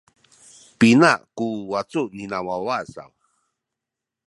Pina 0.79 1.11
ku 1.35 1.47
wacu 1.71 2.01
nina 2.17 2.37
wawa 2.47 2.77
saw? 2.93 3.11